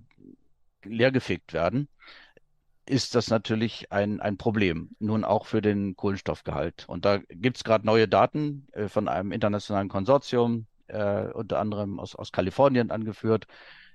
[0.85, 1.89] leergefegt werden,
[2.87, 6.85] ist das natürlich ein, ein Problem, nun auch für den Kohlenstoffgehalt.
[6.89, 11.99] Und da gibt es gerade neue Daten äh, von einem internationalen Konsortium, äh, unter anderem
[11.99, 13.47] aus, aus Kalifornien angeführt,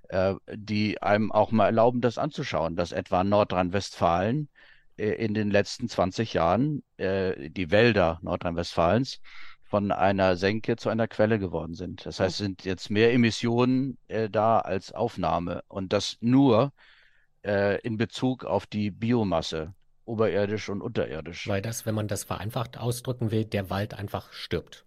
[0.09, 4.49] äh, die einem auch mal erlauben, das anzuschauen, dass etwa Nordrhein-Westfalen
[4.97, 9.21] äh, in den letzten 20 Jahren äh, die Wälder Nordrhein-Westfalens
[9.63, 12.05] von einer Senke zu einer Quelle geworden sind.
[12.07, 16.73] Das heißt, sind jetzt mehr Emissionen äh, da als Aufnahme und das nur
[17.43, 19.73] äh, in Bezug auf die Biomasse,
[20.05, 21.47] oberirdisch und unterirdisch.
[21.47, 24.85] Weil das, wenn man das vereinfacht ausdrücken will, der Wald einfach stirbt.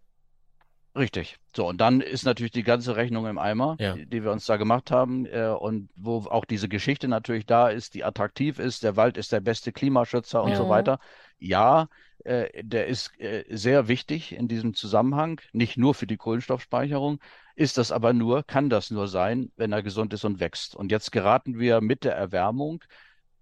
[0.95, 1.39] Richtig.
[1.57, 3.95] So, und dann ist natürlich die ganze Rechnung im Eimer, ja.
[3.95, 7.69] die, die, wir uns da gemacht haben, äh, und wo auch diese Geschichte natürlich da
[7.69, 10.57] ist, die attraktiv ist, der Wald ist der beste Klimaschützer und ja.
[10.57, 10.99] so weiter.
[11.39, 11.89] Ja,
[12.25, 17.21] äh, der ist äh, sehr wichtig in diesem Zusammenhang, nicht nur für die Kohlenstoffspeicherung,
[17.55, 20.75] ist das aber nur, kann das nur sein, wenn er gesund ist und wächst.
[20.75, 22.83] Und jetzt geraten wir mit der Erwärmung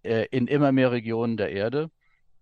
[0.03, 1.91] äh, in immer mehr Regionen der Erde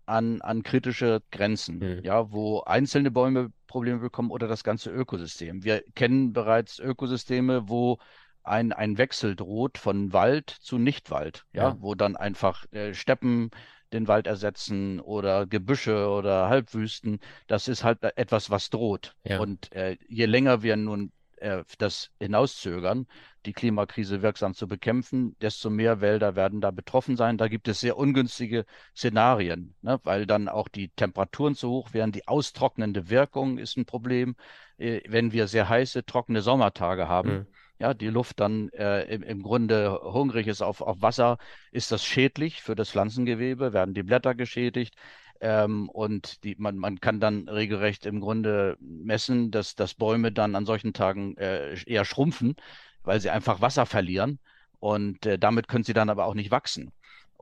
[0.05, 2.03] an, an kritische Grenzen, mhm.
[2.03, 5.63] ja, wo einzelne Bäume Probleme bekommen oder das ganze Ökosystem.
[5.63, 7.99] Wir kennen bereits Ökosysteme, wo
[8.43, 11.77] ein, ein Wechsel droht von Wald zu Nichtwald, ja, ja.
[11.79, 13.51] wo dann einfach äh, Steppen
[13.93, 17.19] den Wald ersetzen oder Gebüsche oder Halbwüsten.
[17.47, 19.15] Das ist halt etwas, was droht.
[19.23, 19.39] Ja.
[19.39, 23.07] Und äh, je länger wir nun äh, das hinauszögern,
[23.45, 27.37] die Klimakrise wirksam zu bekämpfen, desto mehr Wälder werden da betroffen sein.
[27.37, 29.99] Da gibt es sehr ungünstige Szenarien, ne?
[30.03, 32.11] weil dann auch die Temperaturen zu hoch werden.
[32.11, 34.35] Die austrocknende Wirkung ist ein Problem,
[34.77, 37.29] äh, wenn wir sehr heiße, trockene Sommertage haben.
[37.29, 37.47] Mhm.
[37.79, 41.37] Ja, die Luft dann äh, im, im, Grunde hungrig ist auf, auf Wasser,
[41.71, 44.95] ist das schädlich für das Pflanzengewebe, werden die Blätter geschädigt.
[45.41, 50.55] Ähm, und die, man, man kann dann regelrecht im Grunde messen, dass, dass Bäume dann
[50.55, 52.55] an solchen Tagen äh, eher schrumpfen,
[53.03, 54.39] weil sie einfach Wasser verlieren.
[54.79, 56.91] Und äh, damit können sie dann aber auch nicht wachsen.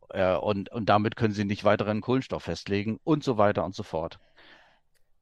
[0.09, 3.83] Äh, und, und damit können sie nicht weiteren Kohlenstoff festlegen und so weiter und so
[3.83, 4.19] fort.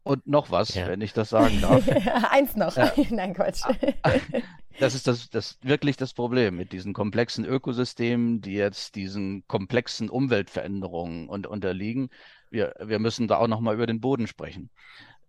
[0.04, 0.88] Und noch was, ja.
[0.88, 1.84] wenn ich das sagen darf.
[2.30, 2.78] Eins noch.
[2.78, 2.94] Ja.
[3.10, 3.62] Nein, Quatsch.
[4.78, 10.10] Das ist das, das wirklich das Problem mit diesen komplexen Ökosystemen, die jetzt diesen komplexen
[10.10, 12.10] Umweltveränderungen und, unterliegen.
[12.56, 14.70] Wir, wir müssen da auch nochmal über den Boden sprechen.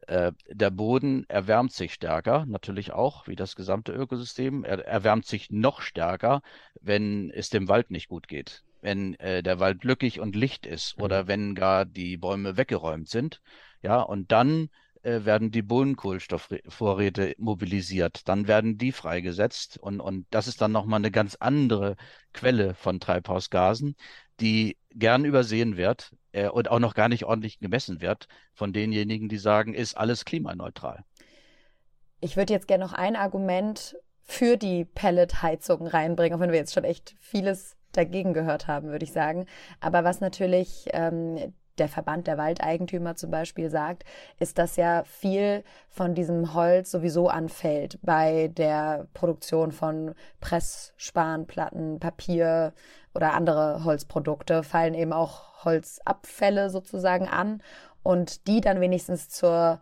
[0.07, 4.62] Äh, der Boden erwärmt sich stärker, natürlich auch, wie das gesamte Ökosystem.
[4.62, 6.41] Er erwärmt sich noch stärker,
[6.81, 10.97] wenn es dem Wald nicht gut geht wenn äh, der Wald lückig und licht ist
[11.01, 11.29] oder mhm.
[11.29, 13.41] wenn gar die Bäume weggeräumt sind.
[13.83, 14.69] Ja, und dann
[15.07, 20.99] äh, werden die Bodenkohlenstoffvorräte mobilisiert, dann werden die freigesetzt und, und das ist dann nochmal
[20.99, 21.95] eine ganz andere
[22.33, 23.95] Quelle von Treibhausgasen,
[24.40, 29.29] die gern übersehen wird äh, und auch noch gar nicht ordentlich gemessen wird von denjenigen,
[29.29, 31.05] die sagen, ist alles klimaneutral.
[32.21, 36.75] Ich würde jetzt gerne noch ein Argument für die Pelletheizung reinbringen, auch wenn wir jetzt
[36.75, 39.47] schon echt vieles dagegen gehört haben, würde ich sagen.
[39.79, 44.05] Aber was natürlich ähm, der Verband der Waldeigentümer zum Beispiel sagt,
[44.39, 52.73] ist, dass ja viel von diesem Holz sowieso anfällt bei der Produktion von Pressspanplatten, Papier
[53.15, 57.62] oder andere Holzprodukte, fallen eben auch Holzabfälle sozusagen an.
[58.03, 59.81] Und die dann wenigstens zur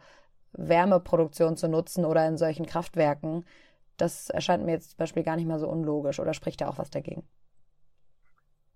[0.53, 3.45] Wärmeproduktion zu nutzen oder in solchen Kraftwerken,
[3.97, 6.21] das erscheint mir jetzt zum Beispiel gar nicht mal so unlogisch.
[6.21, 7.25] Oder spricht da auch was dagegen?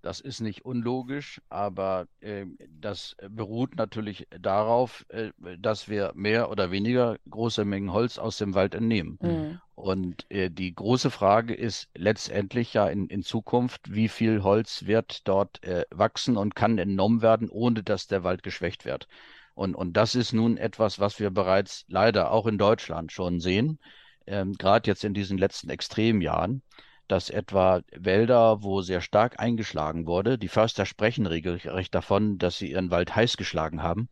[0.09, 2.47] Das ist nicht unlogisch, aber äh,
[2.81, 8.55] das beruht natürlich darauf, äh, dass wir mehr oder weniger große Mengen Holz aus dem
[8.55, 9.19] Wald entnehmen.
[9.21, 9.61] Mhm.
[9.75, 15.29] Und äh, die große Frage ist letztendlich ja in, in Zukunft, wie viel Holz wird
[15.29, 19.09] dort äh, wachsen und kann entnommen werden, ohne dass der Wald geschwächt wird.
[19.53, 23.79] Und, und das ist nun etwas, was wir bereits leider auch in Deutschland schon sehen,
[24.27, 26.63] ähm, gerade jetzt in diesen letzten Extremjahren
[27.09, 32.71] dass etwa Wälder, wo sehr stark eingeschlagen wurde, die Förster sprechen regelrecht davon, dass sie
[32.71, 34.09] ihren Wald heiß geschlagen haben.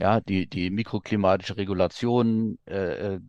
[0.00, 3.20] Ja, die, die mikroklimatische Regulation äh, äh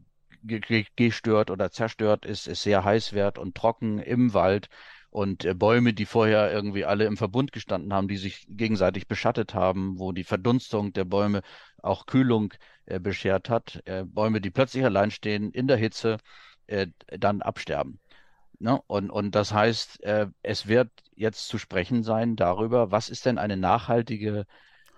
[0.96, 4.70] gestört oder zerstört ist, ist sehr heißwert und trocken im Wald.
[5.10, 9.54] Und äh, Bäume, die vorher irgendwie alle im Verbund gestanden haben, die sich gegenseitig beschattet
[9.54, 11.42] haben, wo die Verdunstung der Bäume
[11.82, 12.54] auch Kühlung
[12.86, 16.18] äh, beschert hat, äh, Bäume, die plötzlich allein stehen in der Hitze,
[17.08, 18.00] dann absterben.
[18.60, 18.82] Ne?
[18.88, 23.38] Und, und das heißt, äh, es wird jetzt zu sprechen sein darüber, was ist denn
[23.38, 24.46] eine nachhaltige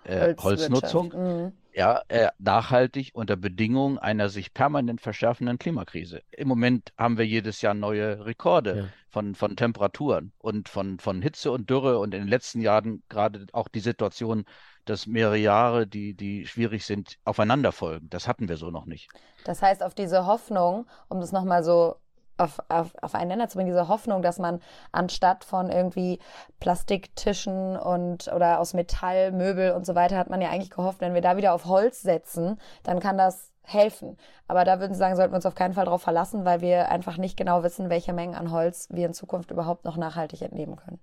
[0.03, 1.13] äh, Holznutzung?
[1.15, 1.51] Mhm.
[1.73, 6.21] Ja, äh, nachhaltig unter Bedingungen einer sich permanent verschärfenden Klimakrise.
[6.31, 8.83] Im Moment haben wir jedes Jahr neue Rekorde ja.
[9.07, 13.45] von, von Temperaturen und von, von Hitze und Dürre und in den letzten Jahren gerade
[13.53, 14.43] auch die Situation,
[14.83, 18.09] dass mehrere Jahre, die, die schwierig sind, aufeinander folgen.
[18.09, 19.09] Das hatten wir so noch nicht.
[19.45, 21.95] Das heißt, auf diese Hoffnung, um das nochmal so
[22.41, 24.59] auf, auf, auf einen Nenner zu bringen, diese Hoffnung, dass man
[24.91, 26.19] anstatt von irgendwie
[26.59, 31.13] Plastiktischen und oder aus Metall, Möbel und so weiter, hat man ja eigentlich gehofft, wenn
[31.13, 34.17] wir da wieder auf Holz setzen, dann kann das helfen.
[34.47, 36.89] Aber da würden Sie sagen, sollten wir uns auf keinen Fall darauf verlassen, weil wir
[36.89, 40.75] einfach nicht genau wissen, welche Mengen an Holz wir in Zukunft überhaupt noch nachhaltig entnehmen
[40.75, 40.99] können.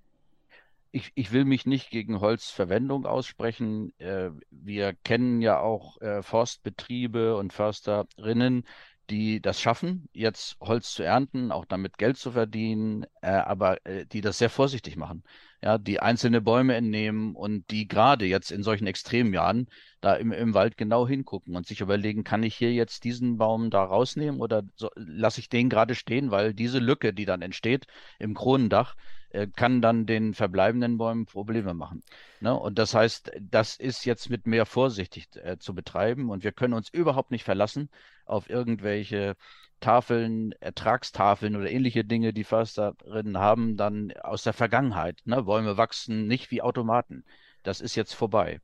[0.91, 3.93] Ich, ich, will mich nicht gegen Holzverwendung aussprechen.
[3.99, 8.65] Äh, wir kennen ja auch äh, Forstbetriebe und Försterinnen,
[9.09, 14.05] die das schaffen, jetzt Holz zu ernten, auch damit Geld zu verdienen, äh, aber äh,
[14.05, 15.23] die das sehr vorsichtig machen.
[15.61, 19.67] Ja, die einzelne Bäume entnehmen und die gerade jetzt in solchen Extremjahren
[19.99, 23.69] da im, im Wald genau hingucken und sich überlegen, kann ich hier jetzt diesen Baum
[23.69, 27.87] da rausnehmen oder so, lasse ich den gerade stehen, weil diese Lücke, die dann entsteht
[28.19, 28.95] im Kronendach,
[29.31, 32.03] äh, kann dann den verbleibenden Bäumen Probleme machen.
[32.39, 32.57] Ne?
[32.57, 36.73] Und das heißt, das ist jetzt mit mehr Vorsicht äh, zu betreiben und wir können
[36.73, 37.89] uns überhaupt nicht verlassen
[38.25, 39.35] auf irgendwelche
[39.79, 45.21] Tafeln, Ertragstafeln oder ähnliche Dinge, die Försterinnen haben, dann aus der Vergangenheit.
[45.25, 45.43] Ne?
[45.43, 47.23] Bäume wachsen nicht wie Automaten.
[47.63, 48.61] Das ist jetzt vorbei.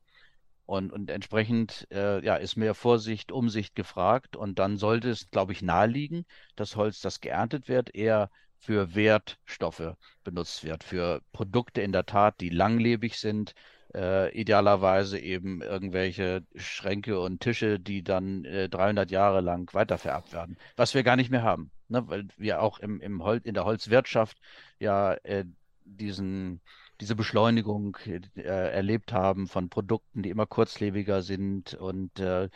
[0.66, 4.36] Und, und entsprechend äh, ja, ist mehr Vorsicht, Umsicht gefragt.
[4.36, 6.26] Und dann sollte es, glaube ich, naheliegen,
[6.56, 12.40] dass Holz, das geerntet wird, eher für Wertstoffe benutzt wird, für Produkte in der Tat,
[12.40, 13.54] die langlebig sind,
[13.96, 20.58] äh, idealerweise eben irgendwelche Schränke und Tische, die dann äh, 300 Jahre lang weitervererbt werden,
[20.76, 22.06] was wir gar nicht mehr haben, ne?
[22.08, 24.38] weil wir auch im, im Hol in der Holzwirtschaft
[24.78, 25.44] ja äh,
[25.84, 26.60] diesen
[27.00, 32.48] diese Beschleunigung äh, erlebt haben von Produkten, die immer kurzlebiger sind und äh,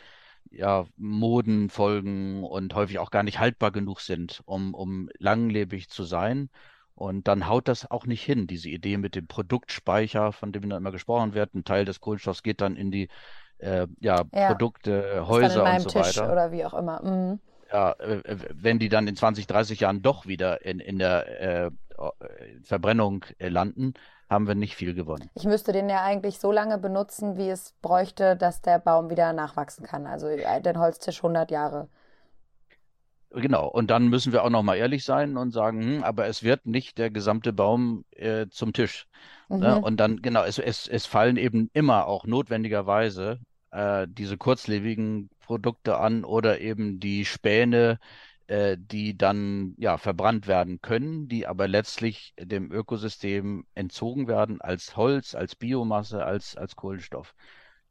[0.51, 6.03] ja, Moden folgen und häufig auch gar nicht haltbar genug sind, um, um langlebig zu
[6.03, 6.49] sein.
[7.01, 10.77] Und dann haut das auch nicht hin, diese Idee mit dem Produktspeicher, von dem dann
[10.77, 11.55] immer gesprochen wird.
[11.55, 13.09] Ein Teil des Kohlenstoffs geht dann in die
[13.57, 16.31] äh, ja, ja, Produkte, Häuser und so Tisch weiter.
[16.31, 17.01] Oder wie auch immer.
[17.01, 17.39] Mhm.
[17.73, 21.41] Ja, äh, äh, wenn die dann in 20, 30 Jahren doch wieder in, in der
[21.65, 21.71] äh,
[22.61, 23.95] Verbrennung äh, landen,
[24.29, 25.27] haben wir nicht viel gewonnen.
[25.33, 29.33] Ich müsste den ja eigentlich so lange benutzen, wie es bräuchte, dass der Baum wieder
[29.33, 30.05] nachwachsen kann.
[30.05, 31.87] Also äh, den Holztisch 100 Jahre.
[33.33, 36.43] Genau, und dann müssen wir auch noch mal ehrlich sein und sagen, hm, aber es
[36.43, 39.07] wird nicht der gesamte Baum äh, zum Tisch.
[39.47, 39.55] Ne?
[39.57, 39.63] Mhm.
[39.63, 39.81] Ne?
[39.81, 43.39] Und dann, genau, es, es, es fallen eben immer auch notwendigerweise
[43.71, 47.99] äh, diese kurzlebigen Produkte an oder eben die Späne,
[48.47, 54.97] äh, die dann ja verbrannt werden können, die aber letztlich dem Ökosystem entzogen werden als
[54.97, 57.33] Holz, als Biomasse, als, als Kohlenstoff.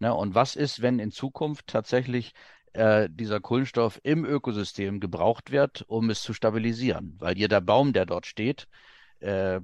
[0.00, 0.14] Ne?
[0.14, 2.32] Und was ist, wenn in Zukunft tatsächlich
[2.72, 7.16] äh, dieser Kohlenstoff im Ökosystem gebraucht wird, um es zu stabilisieren?
[7.18, 8.66] Weil jeder Baum, der dort steht,
[9.20, 9.60] äh,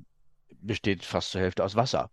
[0.60, 2.10] besteht fast zur Hälfte aus Wasser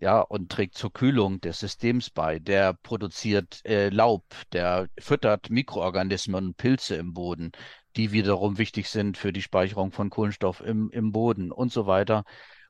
[0.00, 2.38] ja, und trägt zur Kühlung des Systems bei.
[2.38, 7.52] Der produziert äh, Laub, der füttert Mikroorganismen und Pilze im Boden,
[7.96, 12.24] die wiederum wichtig sind für die Speicherung von Kohlenstoff im, im Boden und so weiter.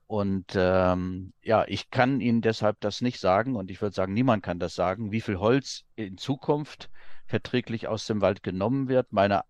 [0.07, 4.43] Und ähm, ja, ich kann Ihnen deshalb das nicht sagen und ich würde sagen, niemand
[4.43, 6.91] kann das sagen, wie viel Holz in Zukunft
[7.31, 9.13] verträglich aus dem Wald genommen wird.
[9.13, 9.43] Meine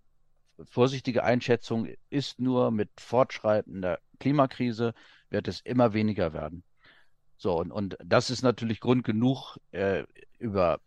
[0.65, 4.95] vorsichtige Einschätzung ist nur, mit fortschreitender Klimakrise
[5.31, 6.63] wird es immer weniger werden.
[7.37, 10.05] So, und, und das ist natürlich Grund genug, äh,
[10.39, 10.79] über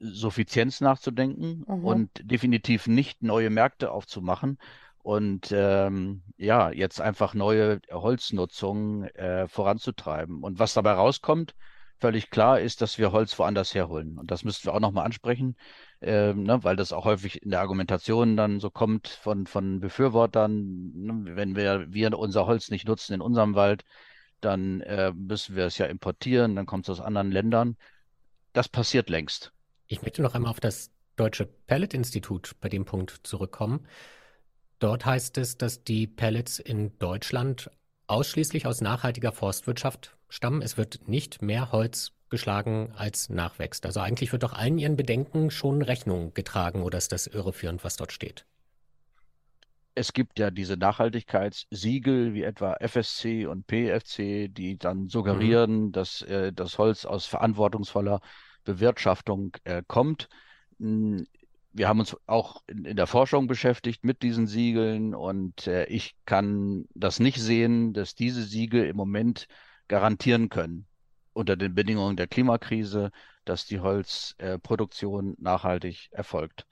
[0.00, 1.84] Suffizienz nachzudenken mhm.
[1.84, 4.58] und definitiv nicht neue Märkte aufzumachen
[5.02, 10.42] und ähm, ja, jetzt einfach neue Holznutzung äh, voranzutreiben.
[10.42, 11.54] Und was dabei rauskommt,
[11.98, 14.18] völlig klar ist, dass wir Holz woanders herholen.
[14.18, 15.56] Und das müssten wir auch nochmal ansprechen,
[16.02, 20.92] äh, ne, weil das auch häufig in der Argumentation dann so kommt von, von Befürwortern,
[20.94, 23.84] ne, wenn wir, wir unser Holz nicht nutzen in unserem Wald,
[24.40, 27.76] dann äh, müssen wir es ja importieren, dann kommt es aus anderen Ländern.
[28.52, 29.52] Das passiert längst.
[29.86, 33.86] Ich möchte noch einmal auf das Deutsche Pellet-Institut bei dem Punkt zurückkommen.
[34.78, 37.70] Dort heißt es, dass die Pellets in Deutschland
[38.08, 40.62] ausschließlich aus nachhaltiger Forstwirtschaft stammen.
[40.62, 43.86] Es wird nicht mehr Holz geschlagen als nachwächst.
[43.86, 47.94] Also eigentlich wird doch allen ihren Bedenken schon Rechnung getragen oder ist das irreführend, was
[47.94, 48.44] dort steht?
[49.94, 55.92] es gibt ja diese Nachhaltigkeitssiegel wie etwa FSC und PFC, die dann suggerieren, mhm.
[55.92, 58.20] dass äh, das Holz aus verantwortungsvoller
[58.64, 60.28] Bewirtschaftung äh, kommt.
[60.78, 61.26] Hm,
[61.74, 66.14] wir haben uns auch in, in, der Forschung beschäftigt mit diesen Siegeln und äh, ich
[66.26, 69.46] kann das nicht sehen, dass diese Siegel im Moment
[69.88, 70.86] garantieren können,
[71.32, 73.10] unter den Bedingungen der Klimakrise,
[73.44, 76.66] dass die Holzproduktion nachhaltig erfolgt.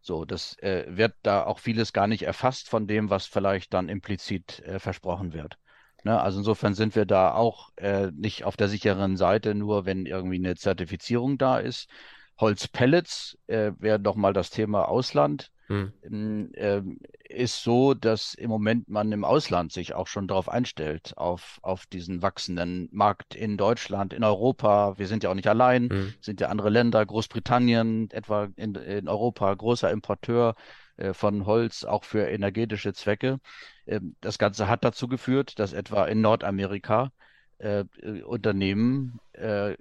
[0.00, 3.88] So, das äh, wird da auch vieles gar nicht erfasst von dem, was vielleicht dann
[3.88, 5.58] implizit äh, versprochen wird.
[6.04, 6.18] Ne?
[6.20, 10.36] Also insofern sind wir da auch äh, nicht auf der sicheren Seite, nur wenn irgendwie
[10.36, 11.88] eine Zertifizierung da ist.
[12.38, 15.50] Holzpellets äh, wäre doch mal das Thema Ausland.
[15.70, 16.50] Hm.
[16.54, 16.82] Äh,
[17.28, 21.86] ist so, dass im Moment man im Ausland sich auch schon darauf einstellt, auf, auf
[21.86, 24.98] diesen wachsenden Markt in Deutschland, in Europa.
[24.98, 26.14] Wir sind ja auch nicht allein, hm.
[26.20, 30.56] sind ja andere Länder, Großbritannien etwa in, in Europa, großer Importeur
[30.96, 33.38] äh, von Holz, auch für energetische Zwecke.
[33.86, 37.12] Äh, das Ganze hat dazu geführt, dass etwa in Nordamerika
[37.58, 37.84] äh,
[38.24, 39.76] Unternehmen äh,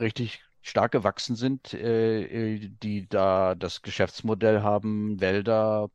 [0.00, 2.22] richtig stark gewachsen sind, äh,
[2.54, 5.90] äh, die da das Geschäftsmodell haben, Wälder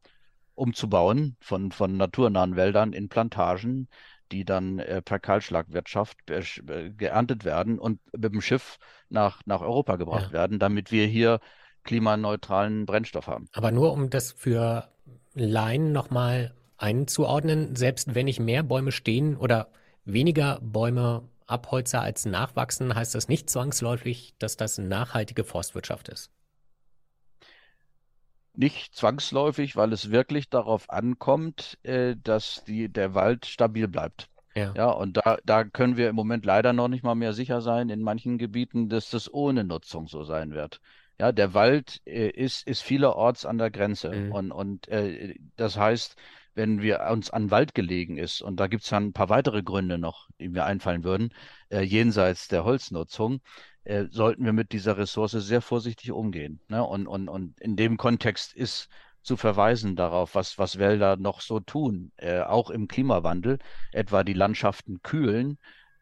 [0.56, 3.90] umzubauen von, von naturnahen Wäldern in Plantagen,
[4.32, 8.78] die dann äh, per Kahlschlagwirtschaft äh, geerntet werden und mit dem Schiff
[9.10, 10.34] nach, nach Europa gebracht ja.
[10.34, 11.42] werden, damit wir hier
[11.84, 13.48] klimaneutralen Brennstoff haben.
[13.54, 14.88] Aber nur um das für
[15.34, 19.68] Laien nochmal einzuordnen, selbst wenn ich mehr Bäume stehen oder
[20.06, 26.32] weniger Bäume Abholzer als nachwachsen, heißt das nicht zwangsläufig, dass das nachhaltige Forstwirtschaft ist.
[28.54, 34.28] Nicht zwangsläufig, weil es wirklich darauf ankommt, äh, dass die, der Wald stabil bleibt.
[34.56, 34.74] Ja.
[34.76, 37.90] ja, und da, da können wir im Moment leider noch nicht mal mehr sicher sein
[37.90, 40.82] in manchen Gebieten, dass das ohne Nutzung so sein wird.
[41.20, 44.10] Ja, der Wald äh, ist, ist vielerorts an der Grenze.
[44.10, 44.32] Mhm.
[44.32, 46.16] Und, und äh, das heißt,
[46.54, 49.64] wenn wir uns an Wald gelegen ist, und da gibt es dann ein paar weitere
[49.64, 51.34] Gründe noch, die mir einfallen würden,
[51.70, 53.42] äh, jenseits der Holznutzung,
[53.84, 56.60] äh, sollten wir mit dieser Ressource sehr vorsichtig umgehen.
[56.68, 56.84] Ne?
[56.84, 58.90] Und, und, und in dem Kontext ist
[59.24, 63.60] zu verweisen darauf, was, was Wälder noch so tun, äh, auch im Klimawandel,
[63.92, 65.58] etwa die Landschaften kühlen.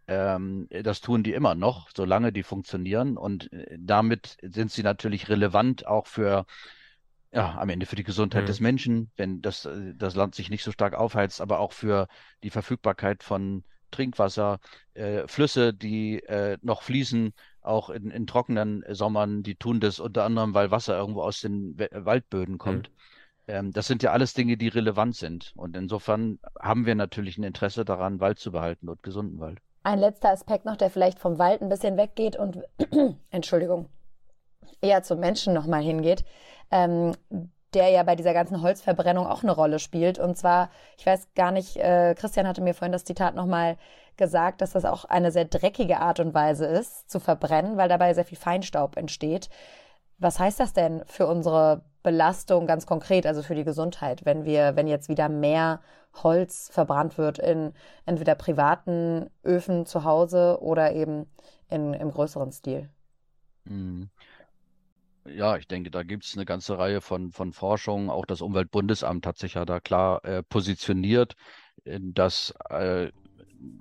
[0.08, 3.18] Ähm, das tun die immer noch, solange die funktionieren.
[3.18, 6.46] Und äh, damit sind sie natürlich relevant auch für
[7.32, 8.48] ja, am Ende für die Gesundheit mhm.
[8.48, 12.08] des Menschen, wenn das, äh, das Land sich nicht so stark aufheizt, aber auch für
[12.44, 14.60] die Verfügbarkeit von Trinkwasser,
[14.94, 20.24] äh, Flüsse, die äh, noch fließen, auch in, in, trockenen Sommern, die tun das unter
[20.24, 22.90] anderem, weil Wasser irgendwo aus den We Waldböden kommt.
[22.90, 22.96] Mhm.
[23.48, 25.54] Ähm, das sind ja alles Dinge, die relevant sind.
[25.56, 29.60] Und insofern haben wir natürlich ein Interesse daran, Wald zu behalten und gesunden Wald.
[29.84, 32.60] Ein letzter Aspekt noch, der vielleicht vom Wald ein bisschen weggeht und,
[33.32, 33.90] Entschuldigung,
[34.82, 36.26] eher zum Menschen nochmal hingeht,
[36.72, 37.14] ähm,
[37.74, 40.20] der ja bei dieser ganzen Holzverbrennung auch eine Rolle spielt.
[40.20, 43.78] Und zwar, ich weiß gar nicht, äh, Christian hatte mir vorhin das Zitat nochmal
[44.18, 48.14] gesagt, dass das auch eine sehr dreckige Art und Weise ist, zu verbrennen, weil dabei
[48.14, 49.50] sehr viel Feinstaub entsteht.
[50.18, 54.76] Was heißt das denn für unsere Belastung ganz konkret, also für die Gesundheit, wenn wir,
[54.76, 55.80] wenn jetzt wieder mehr
[56.24, 57.74] Holz verbrannt wird in
[58.06, 61.26] entweder privaten Öfen zu Hause oder eben
[61.70, 62.90] in, im größeren Stil?
[63.66, 64.10] Mhm.
[65.36, 68.10] Ja, ich denke, da gibt es eine ganze Reihe von, von Forschungen.
[68.10, 71.36] Auch das Umweltbundesamt hat sich ja da klar äh, positioniert,
[71.86, 73.12] dass äh,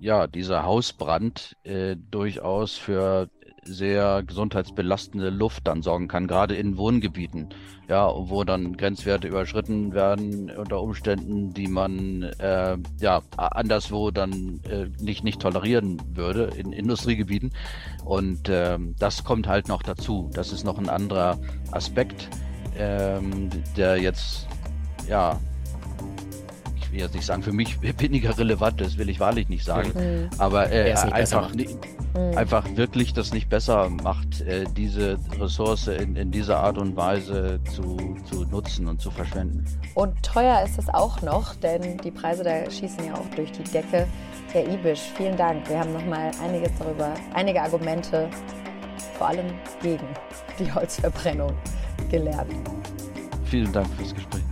[0.00, 3.30] ja dieser Hausbrand äh, durchaus für
[3.68, 7.48] sehr gesundheitsbelastende Luft dann sorgen kann, gerade in Wohngebieten,
[7.88, 14.86] ja, wo dann Grenzwerte überschritten werden unter Umständen, die man äh, ja anderswo dann äh,
[15.02, 17.52] nicht nicht tolerieren würde in Industriegebieten.
[18.04, 20.30] Und ähm, das kommt halt noch dazu.
[20.34, 21.38] Das ist noch ein anderer
[21.70, 22.28] Aspekt,
[22.76, 24.46] ähm, der jetzt
[25.08, 25.38] ja
[26.88, 29.92] ich will jetzt nicht sagen, für mich weniger relevant, das will ich wahrlich nicht sagen.
[29.94, 30.30] Mhm.
[30.38, 31.66] Aber äh, einfach, mhm.
[32.34, 37.60] einfach wirklich das nicht besser macht, äh, diese Ressource in, in dieser Art und Weise
[37.74, 39.66] zu, zu nutzen und zu verschwenden.
[39.94, 43.64] Und teuer ist es auch noch, denn die Preise da schießen ja auch durch die
[43.64, 44.06] Decke.
[44.52, 45.68] Herr Ibisch, vielen Dank.
[45.68, 48.30] Wir haben nochmal einiges darüber, einige Argumente,
[49.18, 49.46] vor allem
[49.82, 50.06] gegen
[50.58, 51.52] die Holzverbrennung
[52.10, 52.50] gelernt.
[53.44, 54.42] Vielen Dank fürs Gespräch.